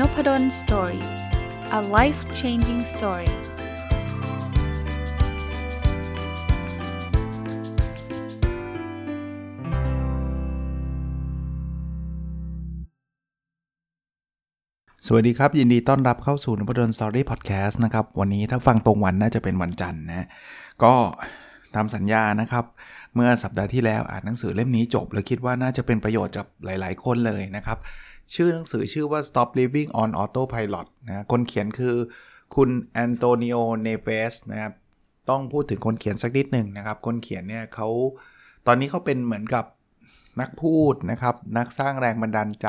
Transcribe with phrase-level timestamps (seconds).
[0.00, 1.04] Nopadol Story
[1.78, 3.30] a life changing story
[15.06, 20.26] สวัสดีครับ ยินดีต้อนรับเข้าสู่นพดล Story Podcast นะครับ วันนี้ถ้าฟังตรงวันน่าจะเป็นวันจันทร์นะ
[20.82, 20.94] ก็
[21.74, 22.64] ตามสัญญานะครับ
[23.14, 27.78] เมื่อสัปดาห์ที่แล้วอ่านหนังสือเล่มนี้จบ แล้วคิดว่าน่าจะเป็นประโยชน์กับหลาย ๆ คนเลยนะครับ
[28.34, 31.94] ชื่อหนังสือชื่อว่า Stop Living on Autopilot นะคนเขียนคือ
[32.54, 34.72] คุณแอนโตนิโอ เนเวสนะครับ
[35.30, 37.88] ต้องพูดถึงคนเขียนสักนิดหนึ่งนะครับ คนเขียนเนี่ยเขา
[38.66, 39.64] ตอนนี้เขาเป็นเหมือนกับ
[40.40, 42.68] นักพูดนะครับ นักสร้างแรงบันดาลใจ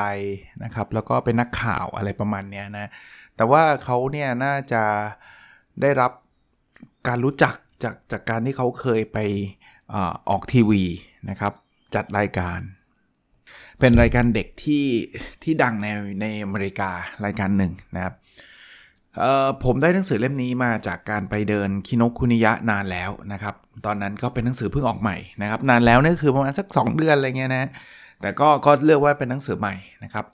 [0.64, 2.90] นะครับ แล้วก็เป็นนักข่าวอะไรประมาณนี้นะ
[3.36, 4.82] แต่ว่าเขาเนี่ยน่าจะ
[5.80, 6.12] ได้รับ
[7.08, 9.18] การรู้จักจากจากการที่เขาเคยไป
[9.92, 9.94] อ
[10.30, 10.82] ออกทีวี
[11.30, 11.52] นะครับ
[11.94, 12.60] จัดรายการ
[13.80, 14.84] เป็นรายการเด็กที่
[15.42, 15.86] ที่ดังใน
[16.20, 16.90] ในอเมริกา
[17.24, 18.14] รายการหนึ่งนะครับ
[19.64, 23.54] ผมได้หนังสือเล่มนี้มาจากการไปเดินคินกคุนิยะนานแล้วนะครับ
[23.86, 27.70] ตอนนั้นก็เป็นหนังสือเพิ่งออกใหม่นะครับ นานแล้วนี่คือประมาณสัก 2 เดือนอะไรเงี้ยนะ
[28.20, 30.24] แต่ก็ก็เลือกว่าเป็นหนังสือใหม่นะครับ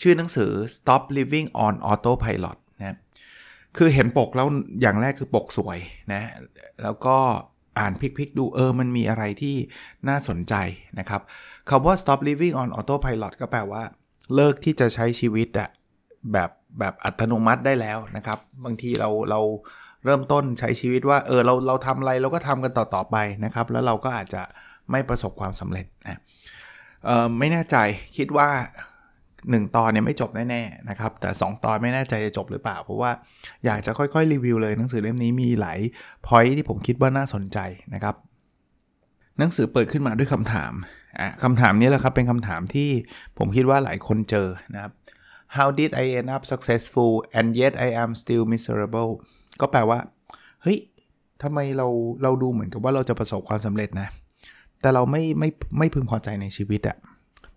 [0.00, 2.96] ชื่อหนังสือ Stop Living on Autopilot นะ
[3.76, 4.46] คือเห็นปกแล้ว
[4.80, 5.78] อย่างแรกคือปกสวย
[6.12, 6.22] นะ
[6.82, 7.16] แล้วก็
[7.78, 9.56] อ่านพลิกๆดูเออมันมีอะไรที่
[10.08, 10.54] น่าสนใจ
[10.98, 11.22] นะครับ
[11.70, 13.82] คำว่า stop living on autopilot ก็แปลว่า
[14.34, 15.68] เลิกที่จะใช้ชีวิตอะ
[16.32, 19.40] แบบแบบอัตโนมัติได้แล้วนะครับ บางทีเราเรา
[20.04, 24.42] เริ่มต้นใช้ชีวิตว่าเออเราเราทำอะไรเราก็ทำกันต่อต่อไปนะครับ แล้วเราก็อาจจะ
[24.90, 26.20] ไม่ประสบความสำเร็จนะ
[27.06, 27.76] เออไม่แน่ใจ
[28.16, 28.48] คิดว่า
[29.12, 33.10] 1 ตอนเนี่ยไม่จบแน่ๆนะครับ แต่ 2 ตอนไม่แน่ใจจะจบหรือเปล่า เพราะว่า
[33.64, 35.78] อยากจะค่อยๆรีวิวเลยหนังสือเล่มนี้มีหลาย
[36.26, 37.58] พอยที่ผมคิดว่าน่าสนใจ
[37.94, 38.14] นะครับ
[39.38, 40.72] หนังสือเปิดขึ้นมาด้วยคำถาม
[41.42, 42.88] คำถามนี้แหละครับเป็นคำถามที่
[43.38, 44.92] ผมคิดว่าหลายคนเจอนะครับ
[45.56, 49.10] How did I end up successful and yet I am still miserable
[49.60, 49.98] ก็แปลว่า
[50.62, 50.78] เฮ้ย
[51.42, 51.86] ทำไมเรา
[52.22, 54.08] เราดูเหมือนกับว่าเราจะประสบความสำเร็จนะ
[54.80, 55.48] แต่เราไม่ไม่
[55.78, 56.96] ไม่พึงพอใจในชีวิตอะ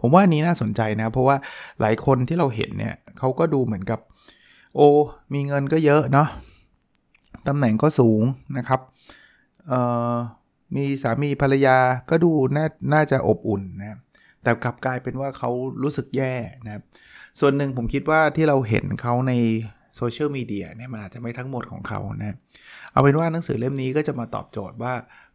[0.01, 1.35] ผมว่านี้น่าสนใจนะ เพราะว่า
[1.81, 3.99] หลายคนที่เราเห็นเนี่ยเขาก็ดูเหมือนกับ
[4.75, 4.89] โอ้
[5.33, 6.27] มีเงินก็เยอะเนาะ
[7.47, 8.21] ตำแหน่งก็สูง
[8.57, 8.79] นะครับ
[9.67, 9.79] เอ่
[10.11, 10.15] อ
[10.75, 11.77] มีสามีภรรยา
[12.09, 13.99] ก็ดูน่าน่าจะอบอุ่นนะ
[14.43, 15.49] แต่กลับกลายเป็นว่าเขา
[15.83, 16.33] รู้สึกแย่
[16.65, 16.83] นะครับ
[17.39, 19.33] ส่วนหนึ่งผมคิดว่าที่เราเห็นเขาใน
[19.97, 22.37] โซเชียลมีเดียเนี่ยมันอาจจะไม่ทั้งหมดของเขานะ
[22.91, 24.93] เอาเป็นว่าหนังสือเล่มนี้ก็จะมาตอบโจทย์ว่า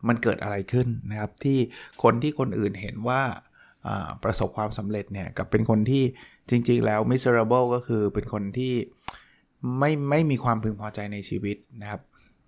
[0.09, 1.59] มันเกิดอะไรขึ้นนะครับ ที่
[2.03, 3.23] คนที่คนอื่นเห็นว่า
[4.25, 6.03] ประสบความสำเร็จเนี่ยกับเป็นคนที่
[6.51, 8.75] จริง ๆ แล้ว miserable ก็คือเป็นคนที่
[9.79, 12.01] ไม่ไม่มีความพึงพอใจในชีวิตนะครับ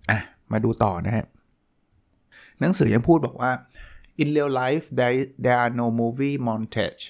[0.09, 0.19] อะ
[0.51, 1.25] มาดูต่อนะฮะ
[2.61, 3.51] หนังสือยังพูดบอกว่า
[4.21, 7.03] in real life there there are no movie montage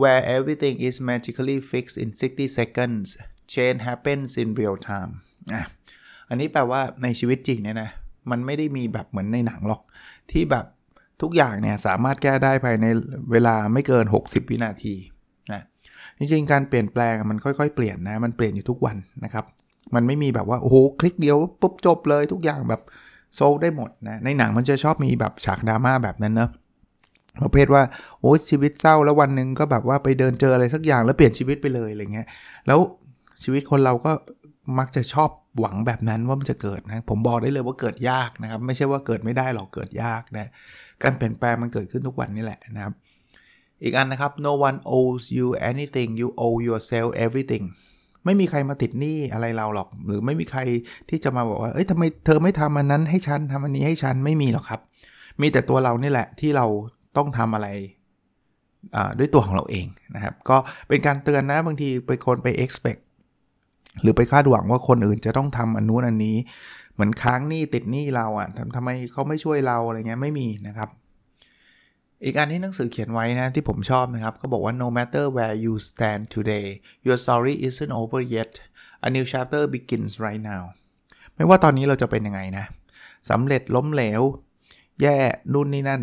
[0.00, 3.06] where everything is magically fixed in 60 seconds
[3.54, 5.12] change happens in real time
[5.52, 5.62] อะ
[6.28, 7.90] อันนี้แปลว่าในชีวิตจริงเนี่ยนะ
[8.30, 9.82] มันไม่ได้มีแบบเหมือนในหนังหรอก
[10.30, 10.66] ที่แบบ
[11.22, 12.86] ทุกอย่างเนี่ยสามารถแก้ได้ภายใน
[13.32, 14.94] เวลาไม่เกิน 60 วินาที
[15.52, 15.62] นะ
[16.18, 19.44] จริงๆ การเปลี่ยนแปลงมันค่อยๆ เปลี่ยนนะ มันเปลี่ยนอยู่ทุกวันนะครับ
[19.94, 22.82] มันไม่มีแบบว่า โอ้โห คลิกเดียวปุ๊บจบเลยทุกอย่างแบบ
[23.34, 26.50] โซลได้หมดนะ ในหนังมันจะชอบมีแบบฉากดราม่าแบบนั้นเนะ
[27.42, 27.82] ประเภทว่า
[28.20, 32.26] โอ้ชีวิตเศร้าแล้ววันหนึ่งก็แบบว่าไปเดินเจออะไรสักอย่างแล้วเปลี่ยนชีวิตไปเลยอะไรเงี้ย
[32.66, 32.78] แล้ว
[33.42, 34.12] ชีวิตคนเราก็
[34.78, 40.50] มักจะชอบหวังแบบนั้นว่ามันจะเกิดนะ ผมบอกได้เลยว่าเกิดยากนะครับ ไม่ใช่ว่าเกิดไม่ได้หรอกเกิดยากนะ
[41.02, 42.92] การเปลี่ยนแปลงมันเกิดขึ้นทุกวันนี่แหละนะครับ
[43.82, 47.64] อีกอันนะครับ no one owes you anything you owe yourself everything
[48.24, 50.60] ไม่มีใครมาติดหนี้อะไรเราหรอก หรือไม่มีใคร
[51.08, 54.80] ที่จะมาบอกว่า เอ้ยทำไมเธอไม่ทำอันนั้นให้ฉันทำอันนี้ให้ฉันไม่มีหรอกครับ
[55.40, 56.66] มีแต่ตัวเรานี่แหละที่เรา
[57.16, 57.68] ต้องทำอะไร
[59.18, 60.56] ด้วยตัวของเราเองนะครับ ก็
[60.88, 63.00] เป็นการเตือนนะบางทีไปคนไป expect
[64.02, 66.36] หรือไปคาดหวังว่าคนอื่นจะต้องทำอันนู้นอันนี้
[66.94, 70.88] เหมือนค้างหนี้ติดหนี้เราอะ่ะทำไมเขาไม่ช่วยเราอะไรเงี้ยไม่มีนะครับ
[72.24, 76.66] อีกอันที่หนังสือเขียนไว้นะที่ผมชอบนะครับเขาบอกว่า no matter where you stand today
[77.06, 78.52] your story isn't over yet
[79.06, 80.62] a new chapter begins right now
[81.34, 82.64] ไม่ว่าตอนนี้เราจะเป็นยังไงนะ
[83.30, 84.22] สำเร็จล้มเหลว
[85.02, 85.16] แย่
[85.52, 86.02] นู่นนี่นั่น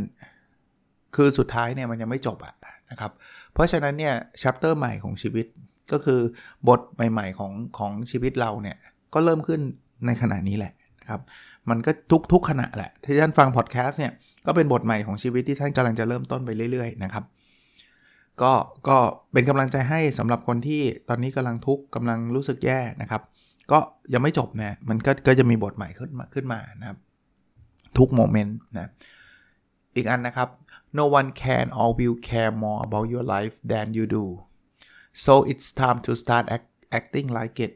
[1.16, 2.56] คือสุดท้ายเนี่ยมันยังไม่จบอะ
[2.92, 3.12] นะครับ
[3.54, 5.46] เพราะฉะนั้นเนี่ยชัปเตอร์ใหม่ของชีวิต
[5.92, 6.20] ก็คือ
[6.68, 8.78] บทใหม่ ๆ ของของชีวิตเราเนี่ย
[9.14, 9.62] ก็เริ่มขึ้น
[10.06, 10.74] ในขณะนี้แหละ
[11.10, 11.28] นะครับ
[11.70, 14.14] มันก็ทุกทุกขณะแหละ ที่ท่านฟังพอดแคสต์เนี่ย
[14.46, 17.24] ก็เป็นบทใหม่ของชีวิตที่ท่านกำลังจะเริ่มต้นไปเรื่อยๆนะครับ
[18.42, 18.54] ก็
[18.88, 18.98] ก็
[19.34, 23.22] เป็นกำลังใจให้สำหรับคนที่ตอนนี้กำลังทุกข์กำลังรู้สึกแย่นะครับ
[23.72, 23.80] ก็
[24.14, 26.98] ยังไม่จบนะมันก็ก็จะมีบทใหม่ขึ้นมาขึ้นมานะครับ
[27.98, 28.92] ทุกโมเมนต์นะ
[29.96, 30.50] อีกอันนะครับ
[31.00, 34.26] no one can or will care more about your life than you do
[35.26, 36.68] so it's time to start act
[37.00, 37.72] acting like it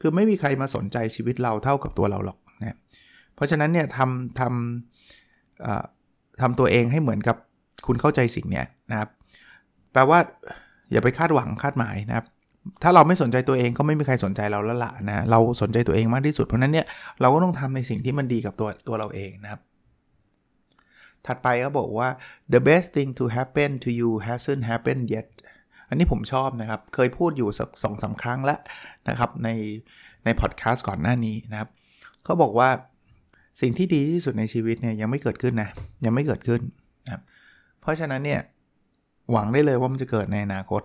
[0.00, 2.76] คือไม่มีใครมาสนใจชีวิตเราเท่ากับตัวเราหรอก นะ
[3.34, 7.36] เพราะฉะนั้นเนี่ยทำทำทำตัวเองให้เหมือนกับ
[7.86, 9.08] คุณเข้าใจสิ่งเนี้ยนะครับ
[9.92, 10.18] แปลว่า
[10.90, 12.26] อย่าไปคาดหวังคาดหมายนะครับ
[12.82, 16.86] ถ้าเราไม่สนใจตัวเองก็ไม่มีใครสนใจเราแล้วล่ะนะ เราสนใจตัวเองมากที่สุด เพราะนั้นเนี่ย
[17.20, 19.60] เราก็ต้องทำในสิ่งที่มันดีกับตัวตัวเราเองนะครับ
[21.26, 22.08] ถัดไปก็บอกว่า
[22.54, 25.28] the best thing to happen to you hasn't happened yet
[25.88, 28.58] อันนี้ผมชอบนะครับ เคยพูดอยู่สักสองสาครั้งแล้ว
[29.08, 29.48] นะครับใน
[30.24, 31.68] ในพอดแคสต์ก่อนหน้านี้นะครับ
[32.24, 32.70] เขาบอกว่า
[33.60, 35.70] สิ่งที่ดีที่สุดในชีวิตเนี่ยยังไม่เกิดขึ้นนะ
[36.04, 36.60] ยังไม่เกิดขึ้น
[37.06, 37.22] นะ
[37.80, 38.40] เพราะฉะนั้นเนี่ย
[39.32, 40.82] หวังได้เลยว่ามันจะเกิดในอนาคต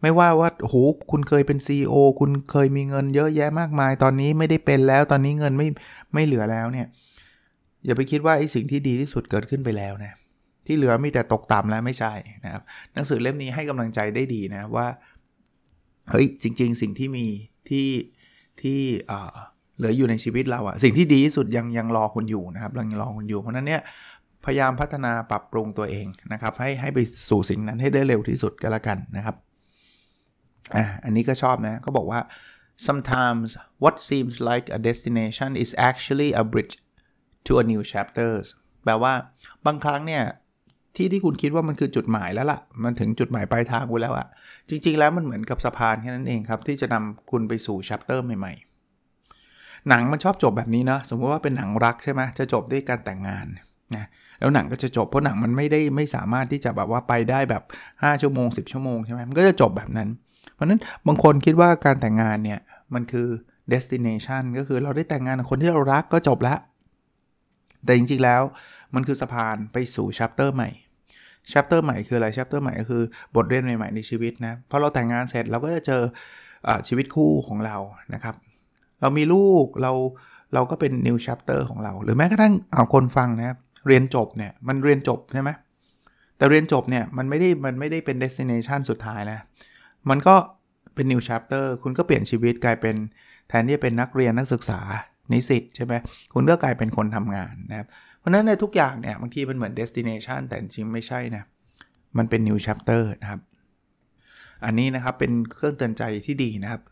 [0.00, 0.74] ไม่ว่าว่าโห
[1.10, 5.68] คุณเคยเป็น CEO คุณเคยมีเงินเยอะแยะมากมาย ตอนนี้ไม่ได้เป็นแล้วตอนนี้เงินไม่
[6.14, 6.86] ไม่เหลือแล้วเนี่ย
[7.84, 10.12] อย่าไปคิดว่าไอ้สิ่งที่ดีที่สุดเกิดขึ้นไปแล้วนะ
[10.66, 12.12] ที่เหลือมีแต่ตกต่ำแล้วไม่ใช่
[12.44, 12.62] นะครับ
[12.94, 14.86] หนังสือเล่มนี้ให้กำลังใจได้ดีนะว่า
[16.10, 17.26] เฮ้ยจริง ๆ สิ่งที่มี
[17.68, 17.88] ที่
[18.60, 18.80] ที่
[19.80, 23.82] เหลืออยู่ในชีวิตเราอะสิ่งที่ดีที่สุดยังยังรอคุณอยู่นะครับยังรอคุณอยู่เพราะนั้นเนี่ย
[24.44, 26.98] พยายามพัฒนาปรับปรุงตัวเองนะครับ ให้ให้ไป
[27.28, 29.36] สู่สิ่งนั้นให้ได้เร็วที่สุดก็แล้วกันนะครับ
[30.76, 32.20] อะอันนี้ก็ชอบนะเขาบอกว่า
[32.86, 33.48] sometimes
[33.82, 36.74] what seems like a destination is actually a bridge
[37.46, 38.46] to a new chapters
[38.84, 39.12] แปลว่า
[39.66, 40.24] บางครั้งเนี่ย
[40.96, 44.26] ที่ที่คุณคิดว่ามันคือจุดหมายแล้วละ่ะ มันถึงจุดหมายปลายทางคุณแล้วอะ
[44.68, 48.69] จริง ๆ แล้วมันเหมือนกับสะพานแค่นั้นเองครับ ที่จะนำคุณไปสู่ชัปเตอร์ใหม่ๆ
[49.88, 53.46] หนังมันชอบจบแบบนี้เนาะสมมติว่าเป็นหนังรักใช่ไหมจะจบด้วยการแต่งงาน
[53.96, 54.06] นะ
[54.40, 60.08] แล้วหนังก็จะจบเพราะหนังมันไม่ได้ไม่สามารถที่จะแบบว่าไปได้แบบ 5 ชั่วโมง 10 ชั่วโมงใช่ไหมมันก็จะจบแบบนั้น
[60.54, 62.60] เพราะนั้นบางคนคิดว่าการแต่งงานเนี่ย
[62.94, 63.28] มันคือ
[63.72, 66.58] destination ก็คือเราได้แต่งงานกับคนที่เรารักก็จบแล้ว
[67.84, 68.42] แต่จริงๆแล้ว
[68.94, 70.70] มันคือสะพานไปสู่ chapter ใหม่
[71.52, 73.02] chapter ใหม่คืออะไร chapter ใหม่ก็คือ
[73.36, 76.02] บทเรียนใหม่ๆในชีวิตนะพอเราแต่งงานเสร็จเราก็จะเจอ
[76.68, 77.76] อชีวิตคู่ของเรา
[78.14, 78.34] นะครับ
[79.00, 79.92] เรามีลูกเรา
[80.54, 85.50] เราก็เป็น new chapter ของเรา หรือแม้กระทั่งเอาคนฟังนะครับเรียนจบเนี่ยมันเรียนจบใช่ไหม
[86.36, 89.40] แต่เรียนจบเนี่ยมันไม่ได้มันไม่ได้เป็น destination สุดท้ายแล้ว
[90.10, 90.34] มันก็
[90.94, 92.96] เป็น new chapter คุณก็เปลี่ยนชีวิตกลายเป็น
[93.48, 94.80] แทนที่จะเป็นนักเรียนนักศึกษา
[95.32, 95.94] นิสิตใช่ไหม
[96.34, 97.86] คุณก็กลายเป็นคนทำงานนะครับ
[98.18, 101.44] เพราะนั้นในทุกอย่างเนี่ยบางทีมันเหมือน destination แต่จริงไม่ใช่นะ
[102.18, 103.40] มันเป็น new chapter นะครับ
[104.64, 106.82] อันนี้นะครับเป็นเครื่องเตือนใจที่ดีนะครับ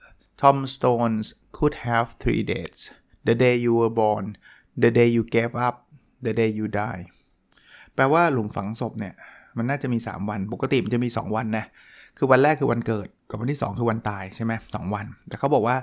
[0.42, 1.26] Tom Stones
[1.58, 2.82] could have three dates
[3.28, 4.26] the day you were born
[4.82, 5.76] the day you gave up
[6.26, 7.04] the day you die
[7.94, 9.14] แปลว่าหลุมฝังศพเนี่ย
[9.56, 11.64] มันน่าจะมี 3 วัน ปกติมันจะมี 2 วันนะ
[12.18, 15.76] คือวันแรกคือวันเกิด กับวันที่ 2 คือวันตายใช่ไหมสวัน แต่เขาบอกว่า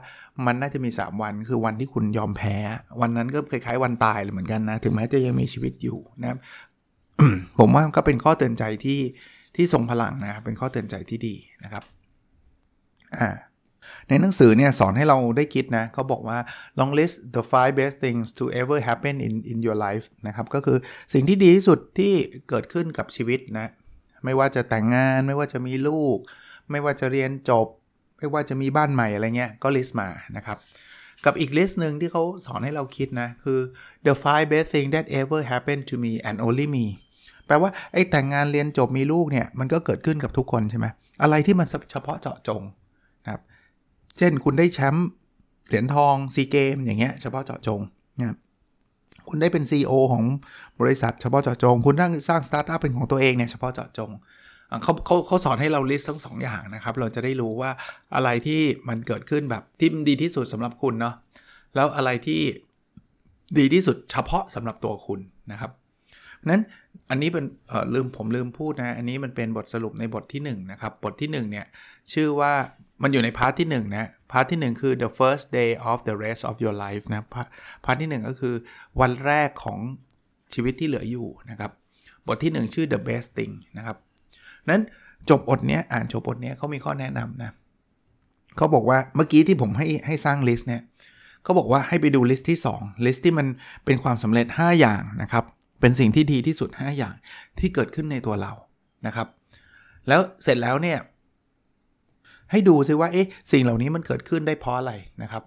[0.45, 2.55] มันน่าจะมี 3 วัน คือวันที่คุณยอมแพ้
[3.01, 6.37] วันนั้นก็คล้ายๆวันตายเลยเหมือนกันนะ ถึงแม้จะยังมีชีวิตอยู่นะครับ
[7.59, 8.99] ผมว่าก็เป็นข้อเตือนใจที่
[9.55, 11.83] ที่ทรงพลังนะครับเป็นข้อเตือนใจที่ดีนะครับ
[13.19, 13.29] อ่า
[14.09, 16.37] ในหนังสือเนี่ยสอนให้เราได้คิดนะเขาบอกว่า
[16.79, 20.77] long list the five best things to ever happen in in your life นะครับก็คือ
[21.13, 22.13] สิ่งที่ดีที่สุดที่
[22.49, 23.67] เกิดขึ้นกับชีวิตนะ
[24.25, 26.17] ไม่ว่าจะแต่งงานไม่ว่าจะมีลูก
[26.71, 27.67] ไม่ว่าจะเรียนจบ
[28.17, 30.07] ไม่ว่าจะมีบ้านใหม่อะไรเงี้ยก็ list มา
[30.37, 30.57] นะครับ
[31.25, 33.59] กับอีก list หนึ่งที่เขาสอนให้เราคิดนะ คือ
[34.07, 36.85] the five best things that ever happened to me and only me
[37.47, 40.85] แปลว่าไอ้แต่งงานเรียนจบมีลูกเนี่ยมันก็เกิดขึ้นกับทุกคนใช่ไหม
[41.21, 42.61] อะไรที่มันเฉพาะเจาะจง
[44.17, 45.07] เช่นคุณได้แชมป์
[45.67, 47.81] เหรียญทองซีเกมส์อย่างเงี้ยเฉพาะเจาะจง
[48.19, 48.37] นะ
[49.29, 50.23] คุณได้เป็น CEO ของ
[50.81, 54.11] บริษัทเฉพาะเจาะจง คุณตั้งสร้างสตาร์ทอัพเป็นของตัวเองเนี่ยเฉพาะเจาะจง
[54.83, 57.71] เขาเขาเขาสอนให้เรา list ทั้งสองอย่างนะครับ เราจะได้รู้ว่า
[58.15, 61.15] อะไรที่มันเกิดขึ้นแบบที่ดีที่สุดสำหรับคุณเนาะ
[61.75, 62.41] แล้วอะไรที่
[63.57, 65.19] ดีที่สุดเฉพาะสำหรับตัวคุณ
[65.51, 65.71] นะครับ
[66.49, 66.61] นั้น
[67.09, 67.45] อันนี้เป็น
[67.93, 71.65] ลืมผมลืมพูดนะ อันนี้มันเป็นบทสรุปในบทที่1นะครับบทที่1เนี่ย
[72.13, 72.53] ชื่อว่า
[73.01, 76.41] มันอยู่ใน part ที่ 1 นะ part ที่ 1 คือ the first day of the rest
[76.49, 77.23] of your life นะ
[77.85, 78.55] part ที่ 1 ก็คือ
[79.01, 79.79] วันแรกของ
[80.53, 81.71] ชีวิตที่เหลืออยู่นะครับ
[82.27, 83.97] บทที่ 1 ชื่อ the best thing นะครับ
[84.69, 84.81] นั้น
[85.29, 87.51] จบบทนี้อ่านจบบทนี้เขามีข้อแนะนำนะ
[88.57, 90.81] เขาบอกว่าเมื่อกี้ที่ผมให้ให้สร้าง list เนี่ย
[91.43, 93.47] เขาบอกว่าให้ไปดู list ที่ 2 list ที่มัน
[93.85, 95.43] เป็นความสำเร็จ 5 อย่างนะครับ
[95.81, 97.13] เป็นสิ่งที่ดีที่สุด 5 อย่าง
[97.59, 98.53] ที่เกิดขึ้นในตัวเรา
[99.05, 99.27] นะครับ
[100.07, 100.99] แล้วเสร็จแล้วเนี่ย
[102.55, 105.43] ให้ดูซิว่าเอ๊ะสิ่งเหล่านี้มันเกิดขึ้นได้เพราะอะไรนะครับ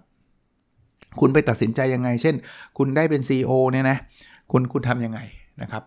[1.19, 2.35] คุณไปตัดสินใจยังไง เช่น
[2.77, 3.97] คุณได้เป็น CEO เนี่ยนะ
[4.51, 5.19] คุณคุณทำยังไง
[5.61, 5.83] นะครับ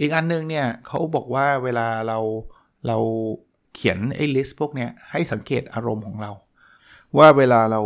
[0.00, 2.18] อีกอันนึงเนี่ยเขาบอกว่าเวลาเรา
[2.86, 2.98] เรา
[3.74, 6.32] เขียนไอ้ list พวกเนี้ยให้สังเกตอารมณ์ของเรา
[7.18, 7.80] ว่าเวลาเรา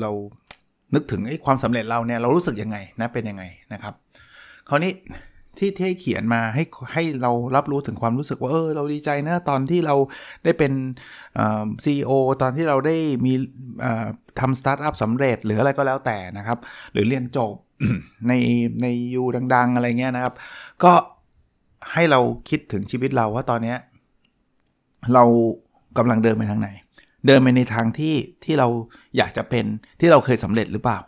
[0.00, 0.10] เรา
[0.94, 3.94] นึกถึงไอ้ความสำเร็จเราเนี่ยเรารู้สึกยังไงนะเป็นยังไงนะครับ
[4.68, 4.92] คราวนี้
[5.58, 9.94] ที่ที่ให้เขียนมาให้ให้เรารับรู้ถึงความรู้สึกว่าเออเราดีใจนะตอนที่เรา
[10.44, 10.72] ได้เป็น
[11.84, 12.10] CEO
[12.42, 12.96] ตอนที่เราได้
[13.26, 13.32] มี
[14.40, 16.58] ทำสตาร์ทอัพสำเร็จหรืออะไรก็แล้วแต่นะครับ
[16.92, 17.54] หรือเรียนจบ
[18.28, 18.32] ใน
[18.82, 19.22] ใน U
[19.54, 20.34] ดัง ๆ อะไรเงี้ยนะครับ
[20.84, 20.92] ก็
[21.92, 23.78] ให้เราคิดถึงชีวิตเราว่าตอนเนี้ย
[25.14, 25.24] เรา
[25.98, 26.70] กำลังเดินไปทางไหน
[27.26, 28.68] เดินไปในทางที่ที่เรา
[29.16, 29.64] อยากจะเป็น
[30.00, 30.98] ที่เราเคยสำเร็จหรือเปล่า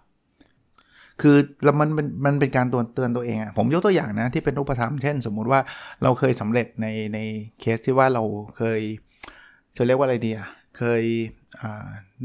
[1.22, 5.60] คือแล้วมันมันมันเป็นการตัวเตือนตัวเองอะผมยกตัวอย่างนะที่เป็นรูปธรรมเช่น สมมุติว่า
[6.02, 7.18] เราเคยสำเร็จในใน
[7.60, 8.22] เคสที่ว่าเรา
[8.56, 8.80] เคย
[9.76, 11.02] จะเรียกว่าอะไรดีอะเคย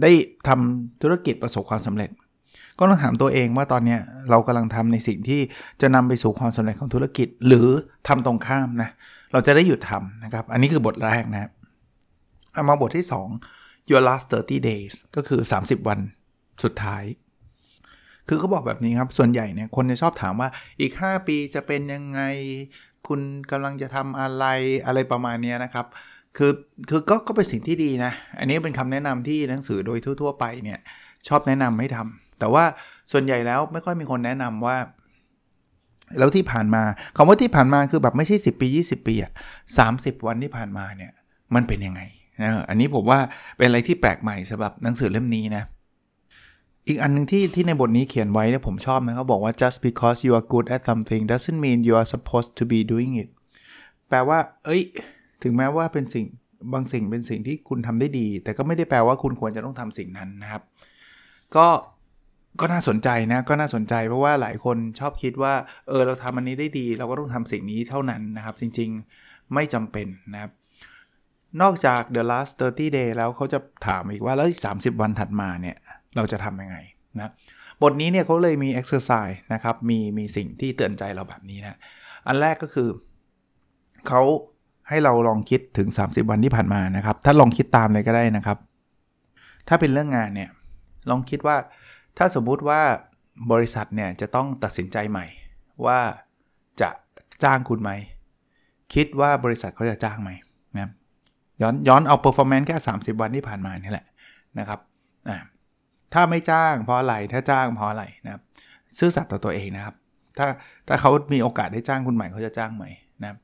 [0.01, 0.11] ได้
[0.47, 2.09] ทำธุรกิจประสบความสำเร็จ
[2.77, 3.97] ก็ต้องถามตัวเองว่าตอนนี้
[4.29, 5.41] เรากำลังทำในสิ่งที่
[5.81, 7.67] จะนำไปสู่ความสำเร็จของธุรกิจ หรือ
[8.07, 8.89] ทำตรงข้ามนะ
[9.31, 11.51] เราจะได้หยุดทำนะครับ อันนี้คือบทแรกนะครับ
[12.53, 13.05] เอามาบทที่
[13.47, 15.99] 2 your last 30 days ก็คือ 30 วัน
[16.63, 17.03] สุดท้าย
[18.27, 20.49] คือเขาบอกแบบนี้ครับ ส่วนใหญ่เนี่ยคนจะชอบถามว่า
[20.81, 22.21] อีก 5 ปีจะเป็นยังไง
[23.07, 24.45] คุณกำลังจะทำอะไร
[24.85, 25.85] อะไรประมาณนี้นะครับ
[26.37, 26.51] คือ
[26.89, 30.79] คือก็ก็เป็นสิ่งที่ดีนะ อันนี้เป็นคำแนะนำที่หนังสือโดยทั่ว ๆ ไปเนี่ย
[31.27, 32.63] ชอบแนะนำให้ทำแต่ว่า
[33.11, 34.77] ส่วนใหญ่แล้วไม่ค่อยมีคนแนะนำว่า
[36.17, 36.83] แล้วที่ผ่านมา
[37.17, 39.31] คำว่าที่ผ่านมาคือแบบไม่ใช่ 10 ปี 20 ปีอะ
[39.79, 41.11] 30วันที่ผ่านมาเนี่ย
[41.55, 42.01] มันเป็นยังไง
[42.41, 43.19] นะอันนี้ผมว่า
[43.57, 45.63] เป็นอะไรที่แปลกใหม่สำหรับหนังสือเล่มนี้นะ
[46.87, 52.79] อีกอันนึงที่ที่ในบทนี้เขียนไว้เนี่ยผมชอบนะเขาบอกว่า just because you are good at something doesn't mean you are supposed to be
[52.91, 53.29] doing it
[54.09, 54.81] แปลว่า เอ้ย
[55.43, 56.25] ถึงแม้ว่าเป็นสิ่ง
[56.73, 60.61] บางสิ่งเป็นสิ่งที่คุณทำได้ดี แต่ก็ไม่ได้แปลว่าคุณควรจะต้องทำสิ่งนั้นนะครับ
[61.55, 61.67] ก็
[62.59, 65.53] ก็น่าสนใจนะ ก็น่าสนใจเพราะว่าหลายคนชอบคิดว่า
[65.87, 70.51] เออ เราทำอันนี้ได้ดี เราก็ต้องทำสิ่งนี้เท่านั้นนะครับ จริงๆไม่จำเป็นนะครับ
[71.61, 75.77] นอกจาก the last 30 day แล้วเขาจะถามอีกว่าแล้วอีก30 วันถัดมาเนี่ย
[76.15, 76.77] เราจะทำยังไง
[77.17, 77.31] นะ
[77.81, 81.77] บทนี้เนี่ยเขาเลยมี exercise นะครับ มีมีสิ่งที่เตือนใจเราแบบนี้นะ
[82.27, 82.89] อันแรกก็คือ
[84.07, 84.21] เขา
[84.89, 88.57] ให้เราลองคิดถึง 30 วันที่ผ่านมานะครับ ถ้าลองคิดตามเลยก็ได้นะครับ
[89.67, 90.49] ถ้าเป็นเรื่องงานเนี่ย
[91.09, 91.57] ลองคิดว่า
[92.17, 92.81] ถ้าสมมุติว่า
[93.51, 95.25] บริษัทเนี่ยจะต้องตัดสินใจใหม่
[95.85, 95.99] ว่า
[96.81, 96.89] จะ
[97.43, 97.91] จ้างคุณไหม
[98.93, 100.31] คิดว่าบริษัทเขาจะจ้างไหม
[100.75, 100.91] นะ
[101.61, 104.05] ย้อนย้อนเอา performance แค่ 30 วันที่ผ่านมานี่แหละ
[104.59, 104.79] นะครับ
[105.29, 105.37] อะ
[106.13, 108.41] ถ้าไม่จ้างเพราะอะไรถ้าจ้างเพราะอะไรนะครับ
[108.97, 109.95] ซื่อสัตย์ต่อตัวเองนะครับ
[110.37, 110.47] ถ้า
[110.87, 112.89] ถ้าเขามีโอกาสได้จ้างคุณใหม่เขาจะจ้างใหม่
[113.21, 113.37] นะครับ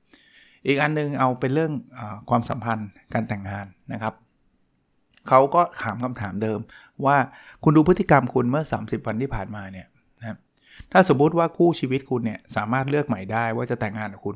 [0.68, 4.14] อีกอันนึงเอาเป็นเรื่องอความสัมพันธ์การแต่งงานนะครับ
[5.30, 6.60] เขาก็ถามคำถามเดิม
[7.06, 7.18] ว่า
[7.64, 9.88] คุณดูพฤติกรรมคุณเมื่อ 30 วันที่ผ่านมาเนี่ย
[10.20, 10.38] นะครับ
[10.92, 14.36] ถ้าสมมุติว่าคู่ชีวิตคุณเนี่ยสามารถเลือกใหม่ได้ว่าจะแต่งงานกับคุณ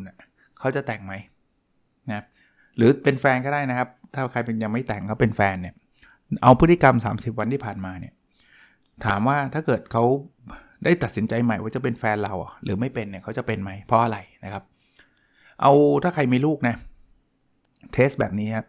[0.59, 1.13] เขาจะแต่งไหม
[2.09, 2.19] นะร
[2.77, 5.73] หรือเป็นแฟนก็ได้นะครับ ถ้าใครเป็นยังไม่แต่งเขาเป็นแฟนเนี่ย
[6.43, 8.13] เอาพฤติกรรม 30 วันที่ผ่านมาเนี่ย
[9.05, 10.03] ถามว่าถ้าเกิดเขา
[10.83, 14.63] ได้ตัดสินใจใหม่ว่าจะเป็นแฟนเราหรือไม่เป็นเนี่ยเขาจะเป็นไหมเพราะอะไรนะครับ
[15.61, 16.75] เอาถ้าใครมีลูกนะ
[17.93, 18.65] เทสแบบนี้ครับ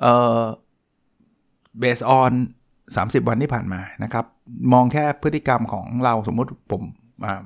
[0.00, 0.42] เอ่อ
[1.82, 2.32] based on
[2.84, 4.24] 30 วันที่ผ่านมานะครับ
[4.72, 6.82] มองแค่พฤติกรรมของเราสมมุติผม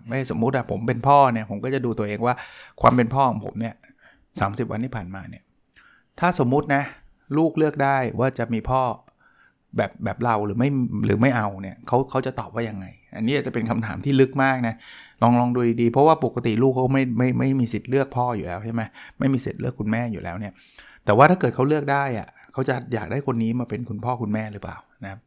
[0.08, 2.34] ไม่สมมุติอะผมเป็นพ่อเนี่ยผมก็จะดูตัวเองว่า
[2.80, 3.74] ความเป็นพ่อของผมเนี่ย
[4.40, 5.42] สาวันที่ผ่านมาเนี่ย
[6.20, 6.82] ถ้าสมมุตินะ
[7.38, 8.82] ลูกเลือกได้ว่าจะมีพ่อ
[9.76, 10.68] แบบแบบเราหรือไม่
[11.06, 14.74] หรือไม่เอาเนี่ยเขาเขาจะตอบว่ายังไง อันนี้จะเป็นคำถามที่ลึกมากนะ
[15.22, 18.82] ลองลองดูดีเพราะว่าปกติลูกเขาไม่ไม่ไม่มีสิทธิ์เลือกพ่ออยู่แล้วใช่ไหม
[19.18, 20.52] ไม่มีสิทธิ์เลือกคุณแม่อยู่แล้วเนี่ย
[21.04, 25.20] แต่ว่าถ้าเกิดเขาเลือกได้อะเขาจะอยากได้คนนี้มาเป็นคุณพ่อคุณแม่หรือเปล่านะครับ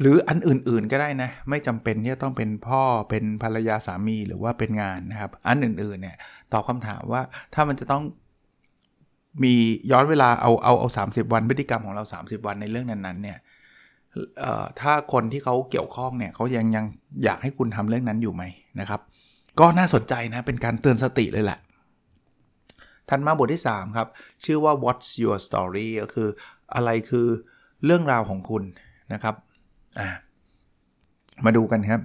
[0.00, 6.16] หรืออันอื่นๆก็ได้นะ ไม่จำเป็นที่จะต้องเป็นพ่อเป็นภรรยาสามีหรือว่าเป็นงานนะครับ อันอื่นๆเนี่ย
[6.52, 7.22] ตอบคาถามว่า
[7.54, 8.02] ถ้ามันจะต้อง
[9.42, 9.54] มี
[9.90, 13.38] ย้อนเวลาเอาเอาเอาสาวันพฤติกรรมของเรา 30 วันในเรื่องนั้นๆเนี่ย
[14.80, 16.84] ถ้าคนที่เขาเกี่ยวข้องเนี่ยเขายังยัง
[17.24, 18.42] อยากให้คุณทำเรื่องนั้นอยู่ไหม
[18.80, 19.00] นะครับ
[19.60, 21.58] ก็น่าสนใจนะเป็นการเตือนสติเลยแหละ
[23.08, 24.08] ทันมาบทที่ 3 ครับ
[24.44, 26.28] ชื่อว่า what's your story ก็คือ
[26.74, 27.26] อะไรคือ
[27.84, 28.62] เรื่องราวของคุณ
[29.12, 29.34] นะครับ
[31.44, 32.02] มาดูกันครับ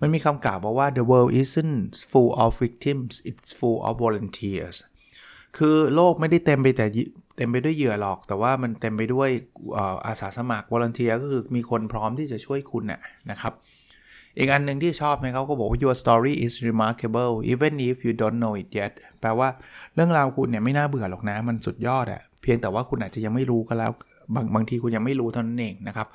[0.00, 4.76] มันมีคำกล่าวบอกว่า the world isn't full of victims it's full of volunteers
[5.58, 6.86] คือโลกไม่ได้เต็มไปแต่
[7.36, 9.28] เต็มไปด้วยเหยื่อหรอก แต่ว่ามันเต็มไปด้วย
[10.06, 13.52] อาสาสมัคร volunteer ก็คือมีคนพร้อมที่จะช่วยคุณน่ะนะครับ
[14.38, 19.48] อีกอันหนึ่งที่ชอบไหมเขาก็บอกว่า your story is remarkable even if you don't know it yet แปลว่า
[19.94, 23.92] เรื่องราวคุณเนี่ยไม่น่าเบื่อหรอกนะ มันสุดยอดอะเพียงแต่ว่าคุณอาจจะยังไม่รู้ก็แล้ว
[24.34, 26.08] บางบางทีคุณยังไม่รู้เท่านั้นเองนะครับ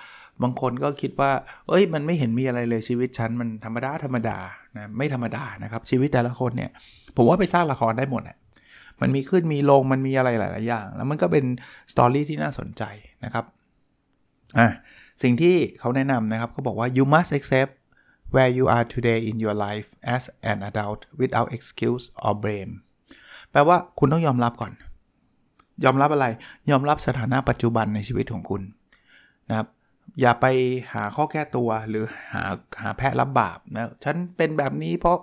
[0.43, 1.31] บางคนก็คิดว่า
[1.69, 4.37] เอ้ย มันไม่เห็นมีอะไรเลยชีวิตฉัน มันธรรมดาธรรมดา
[4.77, 6.71] นะ ไม่ธรรมดานะครับ ชีวิตแต่ละคนเนี่ย
[7.17, 8.37] ผมว่าไปสร้างละครได้หมดอะ
[9.01, 11.45] มันมีขึ้นมีลงมันมีอะไรหลาย ๆ อย่าง แล้วมันก็เป็น
[11.93, 12.83] สตอรี่ที่น่าสนใจ
[13.23, 13.45] นะครับ
[14.57, 14.67] อะ
[15.23, 17.73] สิ่งที่เขาแนะนำนะครับเขาบอกว่า you must accept
[18.33, 22.73] where you are today in your life as an adult without excuse or blame
[23.51, 24.73] แปลว่าคุณต้องยอมรับก่อน
[25.85, 26.27] ยอมรับอะไร
[26.71, 28.61] ยอมรับสถานะปัจจุบันในชีวิตของคุณ
[29.49, 29.67] นะครับ
[30.21, 30.45] อย่าไป
[30.93, 32.43] หาข้อแก้ตัวหรือหา
[32.81, 35.17] หาแพะรับบาปนะ ฉันเป็นแบบนี้เพราะ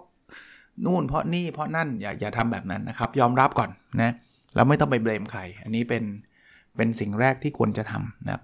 [0.85, 3.71] นู่นเพราะนี่เพราะนั่นอย่าอย่าทำแบบนั้นนะครับ ยอมรับก่อน
[4.03, 4.13] นะ
[4.55, 6.05] แล้วไม่ต้องไปเบลมใคร อันนี้เป็น
[6.77, 8.43] เป็นสิ่งแรกที่ควรจะทำนะครับ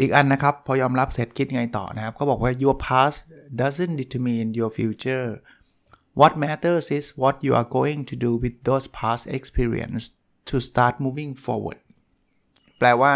[0.00, 3.18] อีกอันนะครับ พอยอมรับเสร็จคิดไงต่อนะครับเขาบอกว่า your past
[3.60, 5.28] doesn't determine your future
[6.20, 10.04] what matters is what you are going to do with those past experience
[10.48, 11.80] to start moving forward
[12.78, 13.14] แปลว่า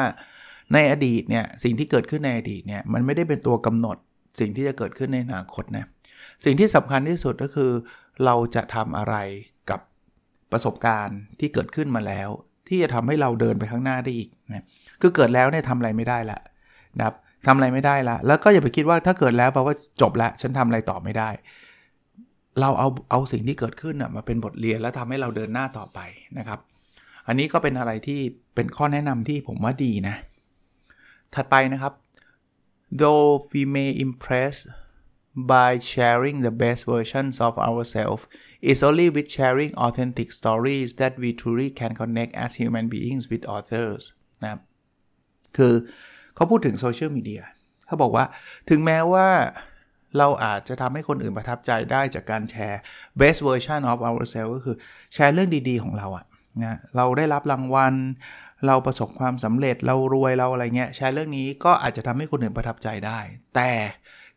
[0.72, 3.96] ในอดีตเนี่ยสิ่งที่เกิดขึ้นในอดีตเนี่ยมันไม่ได้เป็นตัวกำหนด
[4.40, 5.86] สิ่งที่จะเกิดขึ้นในอนาคตนะ
[6.44, 7.70] สิ่งที่สำคัญที่สุดก็คือ
[8.24, 9.14] เราจะทำอะไร
[9.70, 9.80] กับ
[10.52, 12.28] ประสบการณ์ที่เกิดขึ้นมาแล้ว
[12.68, 14.64] ที่จะทำให้เราเดินไปข้างหน้าได้อีกนะ
[15.00, 16.38] คือเกิดแล้วเนี่ยทำอะไรไม่ได้ละ
[16.98, 17.14] นะครับ
[17.46, 21.28] ทำอะไรไม่ได้ละแล้วก็อย่าไปคิดว่าถ้าเกิดแล้วแปลว่าจบแล้วฉันทำอะไรต่อไม่ได้
[22.60, 25.98] เราเอาเอาสิ่งที่เกิดขึ้นมาเป็นบทเรียนแล้วทำให้เราเดินหน้าต่อไป
[26.38, 26.58] นะครับ
[27.26, 28.20] อันนี้ก็เป็นอะไรที่
[28.54, 30.14] เป็นข้อแนะนำที่ผมว่าดีนะ
[31.34, 31.92] ถัดไปนะครับ
[33.00, 34.54] though we may impress
[35.52, 38.22] by sharing the best versions of ourselves
[38.68, 43.44] it's only with sharing authentic stories that we truly can connect as human beings with
[43.56, 44.02] others
[44.42, 44.60] นะครับ
[45.56, 45.74] คือ
[46.34, 47.42] เขาพูดถึงโซเชียลมีเดีย
[47.86, 48.24] เขาบอกว่า
[48.70, 49.28] ถึงแม้ว่า
[50.18, 52.80] เราอาจจะทำให้คนอื่นประทับใจได้จากการแชร์
[53.20, 54.76] best version of ourselves ก็คือ
[55.14, 56.24] แชร์เรื่องดีๆของเราอะ
[56.64, 57.94] นะเราได้รับรางวัล
[58.66, 63.20] เราประสบความสำเร็จเรารวยเราอะไรเงี้ยแชร์เรื่องนี้ก็อาจจะทำให้คนอื่นประทับใจได้
[63.54, 63.70] แต่